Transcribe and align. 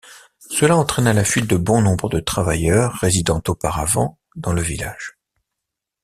Cela 0.49 0.77
entraina 0.77 1.13
la 1.13 1.23
fuite 1.23 1.45
de 1.45 1.57
bon 1.57 1.79
nombre 1.83 2.09
de 2.09 2.19
travailleurs 2.19 2.95
résidant 2.95 3.39
auparavant 3.47 4.17
dans 4.35 4.51
le 4.51 4.63
village. 4.63 5.19